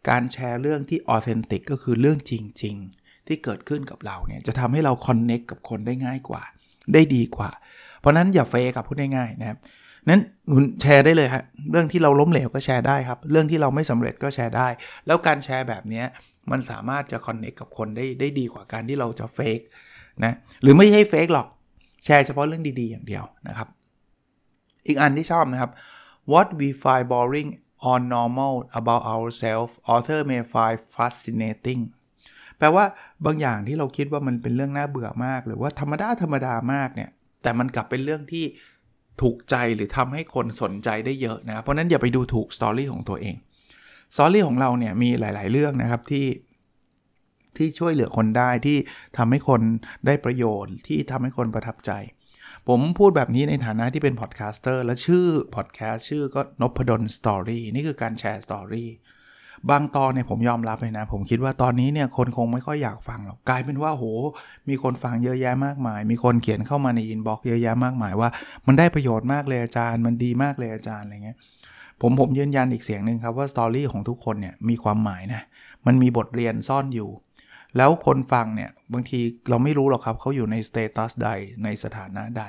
[0.09, 2.33] การแชร์เรื่องที่ authentic ก็คือเรื่องจ
[2.63, 6.43] ริง ๆ ที่เกิดขึ้นกับเราเนี่ยจะทำให้เรา connect กับคนได้ง่ายกว่า
[6.93, 7.49] ได้ดีกว่า
[7.99, 9.57] เพราะนั้นอย่าเฟกับพูดง่ายๆนะครับ
[10.09, 10.21] นั้น
[10.53, 14.67] คุณแชร์ได้เลยฮะเรื่องที่เราล้มเหลวก็แชร์ได้ครับ เรื่องที่เราไม่สำเร็จก็แชร์ได้
[15.07, 16.03] แล้วการแชร์แบบนี้
[16.51, 19.59] มันสามารถจะคอนเนคกับคนได้ได้ดีกว่าการที่เราจะเฟก
[20.23, 21.47] นะหรือไม่ใช่เฟกหรอก
[22.05, 23.67] แชร์เฉพาะเรื่องดีๆอย่างเดียวนะครับ
[24.87, 25.71] อีกอันที่ชอบนะครับ
[26.31, 27.49] what we find boring
[27.89, 31.81] or normal about ourselves author may find fascinating
[32.57, 32.85] แปลว่า
[33.25, 37.09] บางอย่างที่เราคิดว่ามันเป็นเรื่องน่าเบื่อมาก หรือว่าธรรมดาธรรมดามากเนี่ย
[37.41, 38.45] แต่มันกลับเป็นเรื่องที่
[39.21, 43.35] ถูกใจหรือทำให้คนสนใจได้เยอะนะ เพราะนั้นอย่าไปดูถูก story ของตัวเอง
[44.15, 46.25] story ของเราเนี่ยมีหลาย ๆ เรื่องนะครับที่
[47.57, 48.77] ที่ช่วยเหลือคนได้ที่
[49.17, 49.61] ทำให้คน
[50.05, 51.91] ได้ประโยชน์ที่ทำให้คนประทับใจ
[52.67, 58.89] ผมพูดแบบนี้ในฐานะที่เป็น podcaster และชื่อพอดแคสต์ชื่อก็นพดล story นี่คือการแชร์ story
[59.69, 64.03] บางตอนเนี่ยผมยอมรับเลยนะ ผมคิดว่าตอนนี้เนี่ยคนคงไม่ค่อยอยากฟังหรอกกลายเป็นว่าโห
[64.69, 68.29] มีคนฟังเยอะแยะมากมาย มีคนเขียนเข้ามาใน inbox เยอะแยะมากมายว่า
[68.67, 71.37] มันได้ประโยชน์มากเลยอาจารย์ มันดีมากเลยอาจารย์อะไรเงี้ย
[72.01, 75.41] ผมผมยืนยันอีกเสียงหนึ่งครับว่า story ของทุกคนเนี่ยมีความหมายนะ
[75.85, 77.09] มันมีบทเรียนซ่อนอยู่
[77.77, 81.29] แล้วคนฟังเนี่ยบางทีเราไม่รู้หรอกครับเขาอยู่ใน status ใด
[81.63, 82.43] ในสถานะใด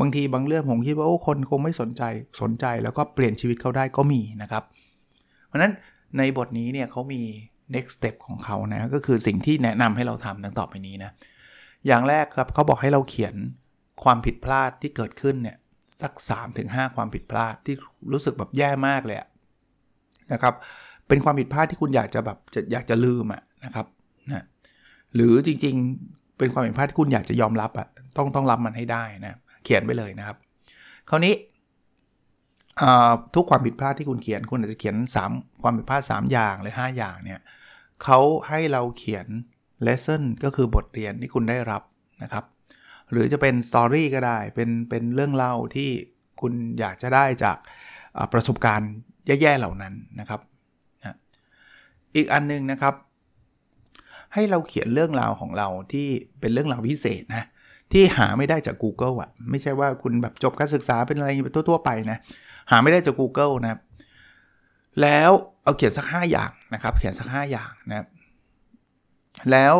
[0.00, 2.02] บางทีบางเรื่องผมคิดว่าโอ้คนคงไม่สนใจ
[2.40, 4.62] สนใจแล้วก็เปลี่ยนชีวิตเขาได้ก็มีนะครับ
[5.46, 5.72] เพราะนั้น
[6.18, 7.22] ในบทนี้เนี่ยเขามี
[7.74, 11.10] next step ของเขานะก็คือสิ่งที่แนะนำให้เราทำดังต่อไปนี้นะ
[11.86, 13.34] อย่างแรกครับเขาบอกให้เราเขียน
[14.04, 15.56] ความผิดพลาดที่เกิดขึ้นเนี่ย
[16.02, 16.12] สัก
[16.54, 17.74] 3-5 ความผิดพลาดที่
[18.12, 19.18] รู้สึกแบบแย่มากเลย
[20.32, 20.54] นะครับ
[21.08, 23.86] เป็นความผิดพลาดที่คุณอยากจะแบบจะอยากจะลืมอะนะครับ
[25.16, 30.36] หรือจริงๆ เป็นความผิดพลาดที่คุณอยากจะยอมรับอะต้องต้องรับมันให้ได้นะ เขียนไปเลยนะครับ
[31.10, 31.34] คราวนี้
[33.34, 34.96] ทุกความผิดพลาดที่คุณเขียนคุณอาจจะเขียน
[35.28, 37.40] 3 ความผิดพลาด 3 อย่างหรือ 5 อย่างเนี่ย
[38.04, 39.26] เขาให้เราเขียน
[39.86, 41.82] lesson ก็คือบทเรียนที่คุณได้รับ
[42.22, 42.44] นะครับ
[43.10, 45.90] หรือจะเป็น story ก็ได้ เป็นเป็นเรื่องเล่าที่
[46.40, 47.56] คุณอยากจะได้จาก
[48.32, 48.92] ประสบการณ์
[49.26, 50.40] แย่ๆเหล่านั้นนะครับ
[52.16, 52.94] อีกอันนึงนะครับ
[54.34, 56.08] ให้เราเขียนเรื่องราวของเราที่
[56.40, 57.44] เป็นเรื่องราวพิเศษนะ
[57.92, 61.28] ที่หาไม่ได้จาก Google อะ่ะ ไม่ใช่ว่าคุณแบบจบการศึกษาเป็นอะไร
[61.68, 62.18] ทั่วๆไปนะ
[62.70, 63.80] หาไม่ได้จาก Google นะ
[65.02, 65.30] แล้ว
[65.62, 68.06] เอาเขียนสัก 5 อย่างนะครับ เขียนสัก 5 อย่างนะ
[69.50, 69.74] แล้ว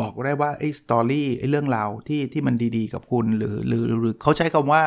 [0.00, 4.82] บอกได้ว่าไอ้ story ไอ้เรื่องราวที่ที่มันดีๆ กับคุณหรือหรือหรือเขาใช้คำว่า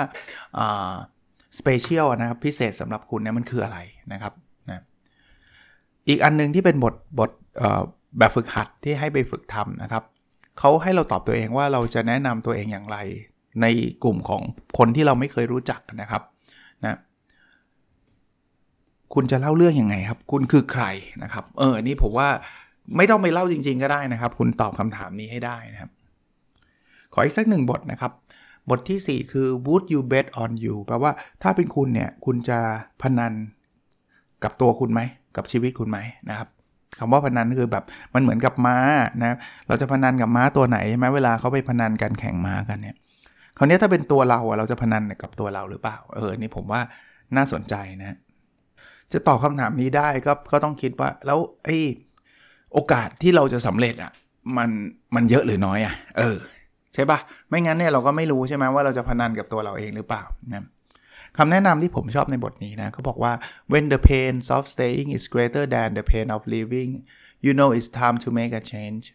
[0.57, 0.93] อ่า
[1.59, 3.79] special นะครับพิเศษสำหรับคุณเนี่ยมันคืออะไร
[4.11, 4.33] นะครับ
[4.69, 4.83] นะ
[6.07, 7.31] อีกอันนึงที่เป็นบทบท
[8.17, 10.03] แบบฝึกหัดที่ให้ไปฝึกทำนะครับ
[10.59, 12.97] เขาให้เราตอบตัวเองว่าเราจะแนะนำตัวเองอย่างไร
[13.61, 13.65] ใน
[14.03, 14.41] กลุ่มของ
[14.77, 16.21] คนที่เราไม่เคยรู้จักนะครับ
[16.83, 16.97] นะ
[19.13, 20.85] คุณจะเล่าเรื่องอยังไงครับ คุณคือใคร
[21.23, 22.29] นะครับ เออนี่ผมว่า
[22.97, 25.91] ไม่ต้องไปเล่าจริง ๆ ก็ได้นะครับ คุณตอบคำถามนี้ให้ได้นะครับ
[27.13, 28.11] ขออีกสักหนึ่งบทนะครับ
[28.69, 31.11] บทที่ 4 คือ would you bet on you แปลว่า
[31.43, 32.59] ถ้าเป็นคุณเนี่ย คุณจะ
[33.01, 33.33] พนัน
[34.43, 35.01] กับตัวคุณไหม
[35.35, 35.97] กับชีวิตคุณไหม
[36.29, 36.47] นะครับ
[36.99, 37.83] คำว่าพนันคือแบบ
[38.13, 38.77] มันเหมือนกับม้า
[39.23, 39.35] นะ
[39.67, 42.95] เราจะพนันกับม้าตัวไหนใช่ไหมเวลาเขาไปพนันกันแข่งม้ากันเนี่ย
[43.57, 46.81] คราวนี้ถ้าเป็นตัวเราอะเราจะพนันกับตัวเราหรือเปล่าเออนี่ผมว่า
[47.35, 48.17] น่าสนใจนะ
[49.13, 51.77] จะตอบคำถามนี้ได้ก็ก็ต้องคิดว่าแล้วไอ้
[52.73, 54.11] โอกาสที่เราจะสำเร็จอะ
[54.57, 54.69] มัน
[55.15, 56.37] มันเยอะหรือน้อยอะเออ
[56.93, 60.63] ใช่ปะไม่งั้นเนี่ยเราก็ไม่รู้ใช่ไหมว่าเราจะพนันกับตัวเราเองหรือเปล่านะ
[61.37, 63.33] คำแนะนำที่ผมชอบในบทนี้นะเขาบอกว่า
[63.71, 66.91] when the pain of staying is greater than the pain of leaving
[67.45, 69.05] you know it's time to make a change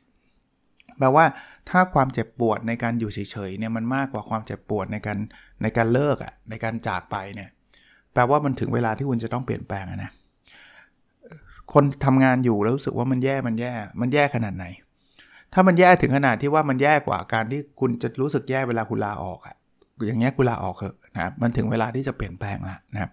[0.98, 1.24] แปลว่า
[1.70, 5.18] ถ้าความเจ็บปวดในการอยู่เฉยๆเนี่ยมันมากกว่าความเจ็บปวดในการ
[5.62, 7.50] ในการเลิกอะ่ะในการจากไปเนี่ย
[8.12, 10.11] แปลว่ามันถึงเวลาที่คุณจะต้องเปลี่ยนแปลงนะ
[11.72, 14.66] คนทำงานอยู่แล้วรู้สึกว่ามันแย่มันแย่ มันแย่ขนาดไหน
[15.52, 19.56] ถ้ามันแย่ถึงขนาดที่ว่ามันแย่กว่าการที่คุณจะรู้สึกแย่เวลาคุณลาออกอะ
[20.06, 23.11] อย่างเงี้ยคุณลาออกเถอะ นะครับมันถึงเวลาที่จะเปลี่ยนแปลงแล้วนะครับ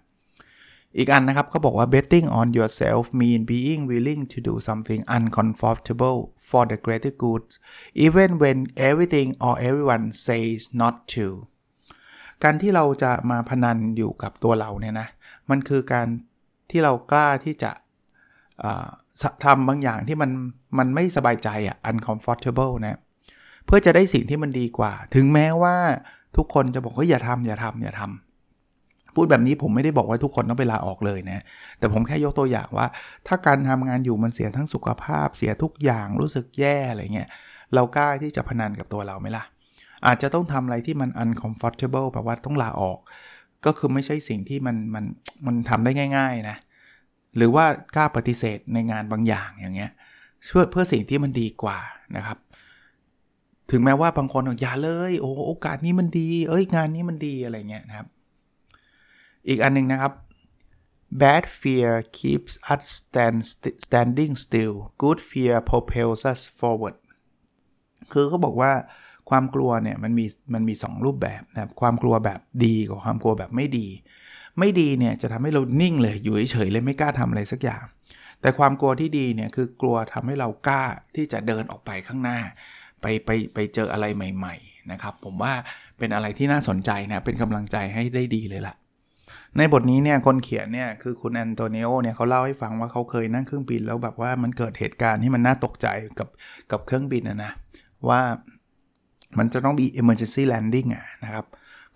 [0.98, 7.46] อีกอันนะครับเขาบอกว่า betting on yourself mean being willing to do something uncomfortable for the greater good
[8.06, 8.58] even when
[8.90, 11.28] everything or everyone says not to
[12.44, 15.08] การที่เราจะมาพนันอยู่กับตัวเราเนี่ยนะ
[15.50, 16.08] มันคือการ
[16.70, 17.72] ที่เรากล้าที่จะ
[19.46, 20.32] ทำบางอย่างที่มัน
[20.78, 23.00] มันไม่สบายใจอะ uncomfortable นะ
[23.66, 25.78] เพื่อจะได้สิ่งที่มันดีกว่า ถึงแม้ว่า
[26.38, 31.44] ทุกคนจะบอกว่าอย่าทำอย่าทำอย่าทำพูดแบบนี้ผมไม่ได้บอกว่าทุกคนต้องไปลาออกเลยนะ
[31.80, 32.88] แต่ผมแค่ยกตัวอย่างว่า
[33.28, 37.30] ถ้าการทำงานอยู่มันเสียทั้งสุขภาพ เสียทุกอย่างรู้สึกแย่อะไรเงี้ย
[37.74, 39.44] เรากล้าที่จะพนันกับตัวเราไหมล่ะ
[40.06, 43.00] อาจจะต้องทำอะไรที่มัน uncomfortable แปลว่าต้องลาออก
[43.66, 45.06] ก็คือไม่ใช่สิ่งที่มันมัน
[45.46, 46.58] มันทำได้ง่าย ๆนะ
[47.38, 47.66] หรือว่า
[47.96, 49.92] กล้าปฏิเสธในงานบางอย่างอย่างเงี้ย
[50.46, 51.78] เพื่อเพื่อสิ่งที่มันดีกว่า
[52.16, 52.38] นะครับ
[53.72, 58.08] ถึงแม้ว่าบางคนอย่าเลย โอ้โอกาสนี้มันดี เอ้ยงานนี้มันดีอะไรเงี้ยนะครับ
[59.48, 60.14] อีกอันนึงนะครับ
[61.22, 63.38] bad fear keeps us stand
[63.86, 66.96] standing still good fear propels us forward
[68.12, 68.72] คือเขาบอกว่า
[69.30, 73.88] ความกลัวเนี่ยมันมีมันมี 2 รูปแบบนะครับความกลัวแบบดีกับความกลัวแบบไม่ดี
[74.60, 77.84] ไม่ดีเนี่ยจะทำให้เรานิ่งเลยอยู่เฉยๆเลยไม่กล้าทำอะไรสักอย่าง
[78.42, 80.84] แต่ความกลัวที่ดีเนี่ยคือกลัวทำให้เรากล้า
[81.16, 82.40] ที่จะเดินออกไปข้างหน้า
[83.02, 85.54] ไปไปไปเจออะไรใหม่ๆนะครับผมว่า
[85.98, 88.76] เป็นอะไรที่น่าสนใจนะเป็นกำลังใจให้ได้ดีเลยละ่ะ
[89.58, 95.88] ในบทนี้เนี่ยคนเขียนเนี่ยคือคุณแอนโตนิโอเนี่ยเขาเล่าให้ฟังว่าเขาเคยนั่งเครื่องบินแล้วแบบว่ามันเกิดเหตุการณ์ที่มันน่าตกใจ
[96.20, 96.30] กับ
[96.72, 97.52] กับเครื่องบินนะนะ
[98.10, 98.22] ว่า
[99.38, 101.46] มันจะต้องมี emergency landing อะนะครับ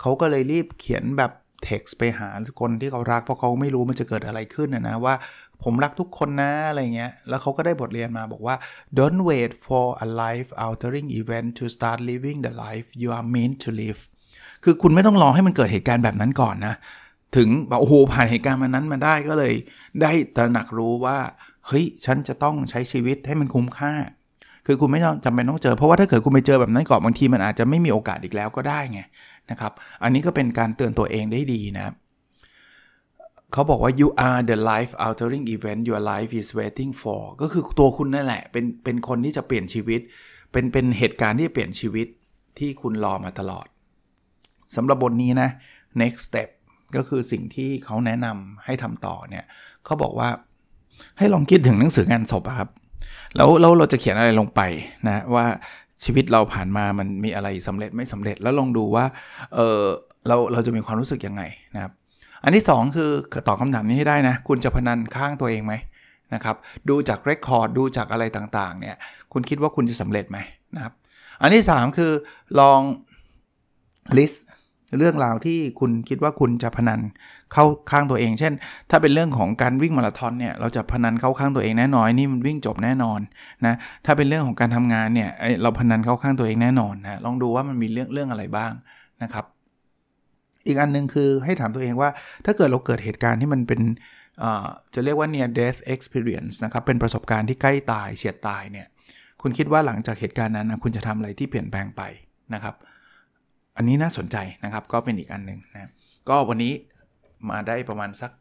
[0.02, 1.32] เขาก็เลยรีบเขียนแบบ
[1.68, 5.16] text ไปหาคนที่เขารักเพราะเขาไม่รู้มันจะเกิดอะไรขึ้นนะนะว่า
[5.64, 8.56] ผมรักทุกคนนะ อะไรเงี้ย แล้วเขาก็ได้บทเรียนมาบอกว่า
[8.98, 13.58] don't wait for a life altering event to start living the life you are meant
[13.64, 14.02] to live
[14.64, 16.76] คือคุณไม่ต้องรอให้มันเกิดเหตุการณ์แบบนั้นก่อนนะ
[17.36, 19.54] ถึงแบบโอ้โหผ่านเหตุการณ์มานั้นมาได้ก็เลย
[20.02, 21.18] ได้ตระหนักรู้ว่า
[21.68, 23.94] เฮ้ย ฉันจะต้องใช้ชีวิตให้มันคุ้มค่า
[24.66, 29.00] คือคุณไม่ต้องจำเป็นต้องเจอ เพราะว่าถ้าเกิดคุณไปเจอแบบนั้นก่อนบางทีมันอาจจะไม่มีโอกาสอีกแล้วก็ได้ไง
[29.52, 29.72] นะครับ
[30.04, 31.94] อันนี้ก็เป็นการเตือนตัวเองได้ดีนะครับ
[33.54, 40.02] เขาบอกว่า you are the life altering event your life is waiting for ก็คือตัวคุณนั่นแหละ เป็นเป็นคนที่จะเปลี่ยนชีวิต
[40.52, 42.08] เป็นเป็นเหตุการณ์ที่เปลี่ยนชีวิต
[42.60, 43.68] ที่คุณรอมาตลอด
[44.76, 45.50] สำหรับบทนี้นะ
[46.02, 46.50] next step
[46.96, 49.46] ก็คือสิ่งที่เขาแนะนำให้ทำต่อเนี่ย
[49.86, 50.30] เขาบอกว่า
[51.18, 52.70] ให้ลองคิดถึงหนังสืองานศพครับ
[53.36, 54.62] แล้วเราเราจะเขียนอะไรลงไป
[55.08, 55.46] นะว่า
[56.04, 59.06] ชีวิตเราผ่านมามันมีอะไรสำเร็จไม่สำเร็จแล้วลองดูว่า
[59.56, 59.82] เออ
[60.28, 61.44] เราเราจะมีความรู้สึกยังไง
[61.76, 61.94] นะครับ
[62.44, 63.12] อันที่ 2 คือ
[63.48, 65.74] ตอบคำถามนี้ให้ได้นะ คุณจะพนันข้างตัวเองไหม
[66.34, 66.56] นะครับ
[66.90, 68.96] ดูจากเรคคอร์ดดูจากอะไรต่างๆเนี่ย
[69.34, 70.38] คุณคิดว่าคุณจะสำเร็จไหม
[70.76, 70.94] นะครับ
[71.42, 72.12] อันที่ 3 คือ
[72.60, 72.82] ลอง
[74.18, 74.38] list
[74.98, 77.00] เรื่องราวที่คุณคิดว่าคุณจะพนัน
[77.54, 78.54] เข้าข้างตัวเอง เช่น
[78.90, 83.20] ถ้าเป็นเรื่องของการวิ่งมาราธอนเนี่ยเราจะพนันเข้าข้างตัวเองแน่นอนนี่มันวิ่งจบแน่นอน
[83.66, 83.76] นะ
[84.06, 85.30] ถ้าเป็นเรื่องของการทำงานเนี่ย
[85.62, 88.72] เราพนันเข้าข้างตัวเองแน่นอนนะลองดูว่ามันมีเรื่องเรื่องอะไรบ้าง
[89.24, 89.46] นะครับ
[90.68, 92.10] อีกอันนึงคือให้ถามตัวเองว่า
[92.46, 93.82] ถ้าเกิดเราเกิดเหตุการณ์ที่มันเป็น
[94.94, 98.88] จะเรียกว่า near death experience นะครับ เป็นประสบการณ์ที่ใกล้ตายเฉียดตายเนี่ย
[99.42, 102.02] คุณคิดว่าหลังจากเหตุการณ์นั้นนะคุณจะทำอะไรที่เปลี่ยนแปลงไป
[102.54, 102.76] นะครับ
[103.78, 105.92] อันนี้น่าสนใจนะครับ ก็เป็นอีกอันหนึ่งนะ
[106.30, 106.74] ก็วันนี้
[107.50, 108.32] มาได้ประมาณสัก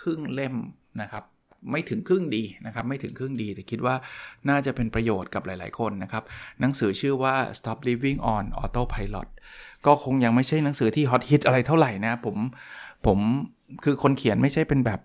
[0.00, 0.54] ครึ่งเล่ม
[1.02, 1.24] นะครับ
[1.70, 3.94] ไม่ถึงครึ่งดีนะครับ ไม่ถึงครึ่งดี แต่คิดว่า
[4.48, 6.24] น่าจะเป็นประโยชน์กับหลาย ๆ คนนะครับ
[6.60, 9.28] หนังสือชื่อว่า stop living on autopilot
[9.88, 12.36] ก็คงยังไม่ใช่หนังสือที่ฮอตฮิตอะไรเท่าไหร่นะผม
[13.06, 13.18] ผม
[13.84, 15.00] คือคนเขียนไม่ใช่เป็นแบบ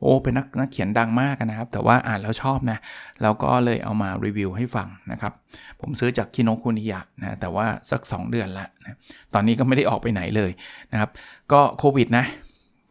[0.00, 2.78] โอ้เป็นนักนักเขียนดังมากนะครับ แต่ว่าอ่านแล้วชอบนะ
[3.22, 5.32] แล้วก็เลยเอามารีวิวให้ฟังนะครับ
[5.80, 8.96] ผมซื้อจากคิโนคุนิยะนะแต่ว่าสัก 2 เดือนละนะ
[9.34, 10.50] ตอนนี้ก็ไม่ได้ออกไปไหนเลย
[10.92, 11.10] นะครับ
[11.52, 12.24] ก็โควิดนะ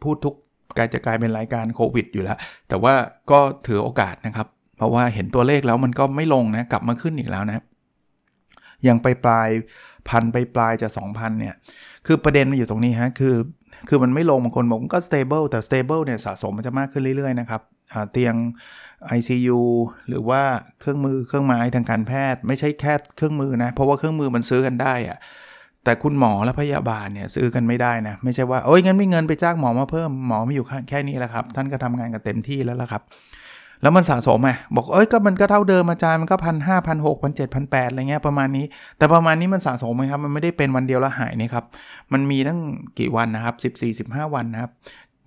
[0.02, 0.34] พูดทุก
[0.76, 2.94] กายจะกลายเป็นรายการโควิดอยู่แล้ว แต่ว่า
[3.30, 7.64] ก็ถือโอกาสนะครับ เพราะว่าเห็นตัวเลขแล้วมันก็ไม่ลงนะ กลับมาขึ้นอีกแล้วนะ
[8.88, 9.48] ยังไปปลาย
[10.08, 11.54] พันไปปลายจะ 2,000 เนี่ย
[12.06, 13.34] คือประเด็นมันอยู่ตรงนี้ฮะ คือ
[13.88, 17.62] คือมันไม่ลงบางคนบอกก็ stable แต่ stable เนี่ยสะสมมันจะมากขึ้นเรื่อยๆนะครับ
[18.12, 18.34] เตียง
[19.18, 19.60] ICU
[20.08, 20.42] หรือว่า
[20.80, 25.18] เครื่องมือเครื่องไม้ทางการแพทย์ ไม่ใช่แค่เครื่องมือนะ เพราะว่าเครื่องมือมันซื้อกันได้อะ
[25.84, 33.02] แต่คุณหมอและพยาบาลเนี่ยซื้อกันไม่ได้นะ ไม่ใช่ว่าโอ้ยงั้นไม่เงินไปจ้างหมอมาเพิ่มหมอไม่อยู่แค่นี้แหละครับ ท่านก็ทำงานกันเต็มที่แล้วละครับ
[33.82, 38.64] แล้วมันสะสมไงบอกเอ้ยก็มันก็เท่าเดิมอาจารย์มันก็พันห้าพันหกพันเจ็ดพันแปดอะไรเงี้ยประมาณนี้
[38.98, 41.64] แต่ประมาณนี้มันสะสมไหมครับมันไม่ได้เป็นวันเดียวแล้วหายนี่ครับ
[42.12, 42.60] มันมีตั้ง
[42.98, 44.72] กี่วันนะครับสิบสี่สิบห้าวันนะครับ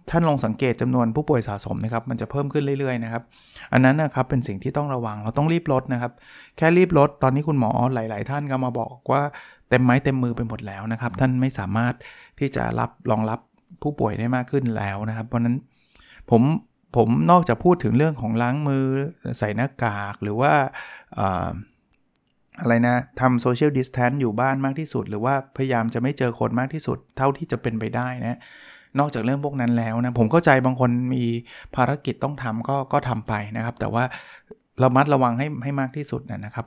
[0.10, 3.24] ท่านลองสังเกตจำนวนผู้ป่วยสะสมนะครับมันจะเพิ่มขึ้นเรื่อยๆนะครับ
[3.74, 6.12] อันนั้นนะครับเป็นสิ่งที่ต้องระวังเราต้องรีบลดนะครับ
[6.58, 9.22] แค่รีบลดตอนนี้คุณหมอหลาย ๆ ท่านก็มาบอกว่า
[9.70, 11.94] เต็มไม้เต็มมือไปหมดแล้วนะครับท่านไม่สามารถ
[12.40, 13.40] ที่จะรับรองรับ
[13.82, 15.56] ผู้ป่วยได้มากขึ้นแล้วนะครับ เพราะนั้น
[16.30, 16.42] ผม
[16.96, 18.86] ผมนอกจากพูดถึงเรื่องของล้างมือ
[19.40, 20.54] ใส่หน้ากากหรือว่า
[22.62, 28.40] อะไรนะทำโซเชียลดิสแทนอยู่บ้านมากที่สุด หรือว่าพยายามจะไม่เจอคนมากที่สุด เท่าที่จะเป็นไปได้นะ
[29.00, 31.24] นอกจากเรื่องพวกนั้นแล้วนะผมเข้าใจบางคนมี
[31.76, 34.04] ภารกิจต้องทำก็ก็ทำไปนะครับ แต่ว่า
[34.84, 36.66] ระมัดระวังให้ให้มากที่สุดนะครับ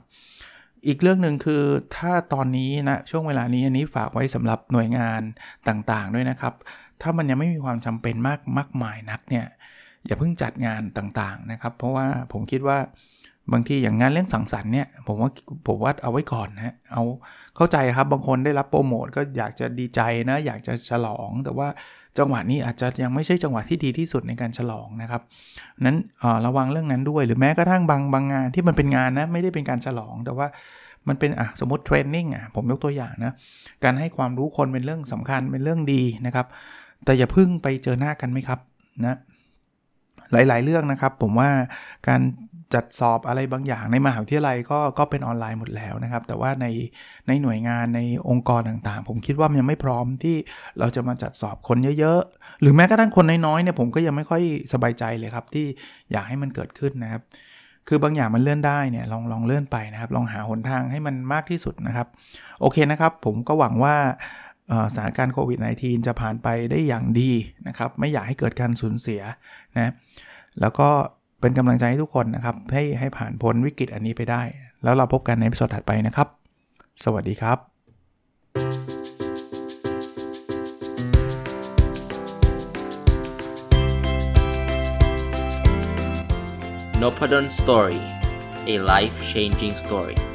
[0.87, 1.63] อีกเรื่องหนึ่งคือ
[1.97, 5.21] ถ้าตอนนี้นะช่วงเวลานี้อันนี้ฝากไว้สำหรับหน่วยงาน
[5.67, 6.53] ต่างๆ ด้วยนะครับ
[7.01, 9.45] ถ้ามันยังไม่มีความจำเป็นมากมากมายนักเนี่ย
[10.07, 12.77] อย่าเพิ่งจัดงานต่างๆนะครับ เพราะว่าผมคิดว่า
[13.53, 15.29] บางทีอย่างงานเรื่องสังสรรค์เนี่ยผมว่า
[15.67, 17.03] ผมว่าเอาไว้ก่อนนะเอา
[17.55, 21.67] เข้าใจครับบางคนได้รับโปรโมทก็อยากจะดีใจนะอยากจะฉลอง แต่ว่า
[22.17, 25.21] จังหวะนี้อาจจะยังไม่ใช่จังหวะที่ดีที่สุดในการฉลองนะครับ
[25.81, 25.97] นั้น
[26.45, 30.47] ระวังเรื่องนั้นด้วยหรือแม้กระทั่งบางบางงานที่มันเป็นงานนะไม่ได้เป็นการฉลอง แต่ว่า
[31.07, 33.33] มันเป็นอะสมมติเทรนนิ่งอะผมยกตัวอย่างนะ
[33.83, 36.45] การให้ความรู้คนเป็นเรื่องสำคัญเป็นเรื่องดีนะครับ
[37.05, 38.59] แต่อย่าพึ่งไปเจอหน้ากันไหมครับ
[39.05, 39.17] นะ
[40.49, 41.49] หลาย ๆ เรื่องนะครับ ผมว่า
[42.07, 42.21] การ
[42.75, 46.65] จัดสอบอะไรบางอย่างในมหาวิทยาลัยก็ก็เป็นออนไลน์หมดแล้วนะครับ แต่ว่าใน
[47.27, 50.35] ในหน่วยงานในองค์กรต่างๆ ผมคิดว่ายังไม่พร้อมที่
[50.79, 54.41] เราจะมาจัดสอบคนเยอะๆ หรือแม้กระทั่งคนน้อยๆเนี่ยผมก็ยังไม่ค่อย
[54.73, 55.65] สบายใจเลยครับ ที่
[56.11, 57.21] อยากให้มันเกิดขึ้นนะครับ
[57.87, 62.07] คือบางอย่างมันเลื่อนได้เนี่ยลองลองเลื่อนไปนะครับ ลองหาหนทางให้มันมากที่สุดนะครับ
[62.61, 63.95] โอเคนะครับ ผมก็หวังว่า
[64.93, 67.31] สถานการณ์โควิด -19 จะผ่านไปได้อย่างดี
[67.67, 69.21] นะครับ ไม่อยากให้เกิดการสูญเสีย
[69.77, 69.91] นะ
[70.61, 70.89] แล้วก็
[71.41, 74.41] เป็นกำลังใจให้ทุกคนนะครับ ให้ให้ผ่านพ้นวิกฤตอันนี้ไปได้
[74.83, 76.27] แล้วเราพบกันในสดถัดไปนะครับ
[77.03, 77.57] สวัสดีครับ
[87.01, 88.01] n o p a d o n Story
[88.73, 90.34] a life changing story